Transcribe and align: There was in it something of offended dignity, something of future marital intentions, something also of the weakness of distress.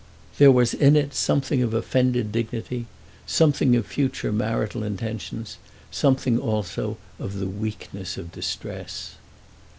There 0.39 0.51
was 0.51 0.73
in 0.73 0.95
it 0.95 1.13
something 1.13 1.61
of 1.61 1.75
offended 1.75 2.31
dignity, 2.31 2.87
something 3.27 3.75
of 3.75 3.85
future 3.85 4.31
marital 4.31 4.81
intentions, 4.81 5.57
something 5.91 6.39
also 6.39 6.97
of 7.19 7.37
the 7.37 7.45
weakness 7.45 8.17
of 8.17 8.31
distress. 8.31 9.11